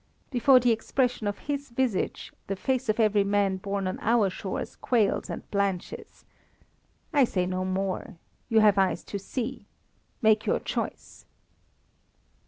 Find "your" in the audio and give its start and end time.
10.47-10.59